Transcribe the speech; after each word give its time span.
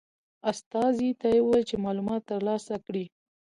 استازي 0.51 1.09
ته 1.21 1.29
وویل 1.39 1.63
چې 1.69 1.75
معلومات 1.85 2.21
ترلاسه 2.31 2.75
کړي. 2.85 3.05